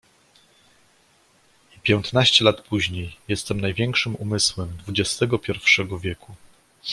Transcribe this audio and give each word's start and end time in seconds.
I 1.77 1.79
piętnaście 1.79 2.45
lat 2.45 2.61
później 2.61 3.15
jestem 3.27 3.61
największym 3.61 4.15
umysłem 4.15 4.77
dwudziestego 4.77 5.39
pierwszego 5.39 5.99
wieku. 5.99 6.35